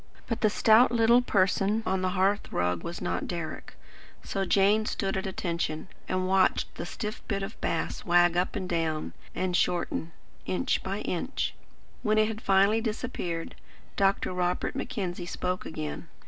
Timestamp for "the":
0.41-0.49, 2.01-2.09, 6.73-6.87